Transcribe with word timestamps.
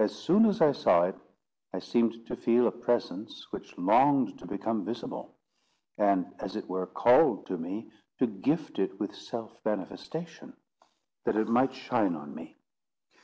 As 0.00 0.12
soon 0.12 0.46
as 0.46 0.60
I 0.60 0.72
saw 0.72 1.04
it, 1.04 1.14
I 1.72 1.78
seemed 1.78 2.26
to 2.26 2.34
feel 2.34 2.66
a 2.66 2.72
presence 2.72 3.46
which 3.52 3.78
longed 3.78 4.36
to 4.40 4.48
become 4.48 4.84
visible; 4.84 5.36
and, 5.96 6.34
as 6.40 6.56
it 6.56 6.68
were, 6.68 6.88
called 6.88 7.46
to 7.46 7.56
me 7.56 7.88
to 8.18 8.26
gift 8.26 8.80
it 8.80 8.98
with 8.98 9.14
self 9.14 9.64
manifestation, 9.64 10.56
that 11.24 11.36
it 11.36 11.46
might 11.46 11.72
shine 11.72 12.16
on 12.16 12.34
me. 12.34 12.56